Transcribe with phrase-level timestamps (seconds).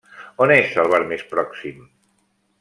[0.45, 1.87] On és el bar més pròxim?